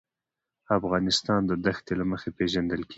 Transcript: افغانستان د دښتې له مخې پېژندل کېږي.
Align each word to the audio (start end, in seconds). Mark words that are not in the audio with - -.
افغانستان 0.77 1.41
د 1.49 1.51
دښتې 1.65 1.93
له 1.99 2.05
مخې 2.11 2.29
پېژندل 2.37 2.81
کېږي. 2.83 2.89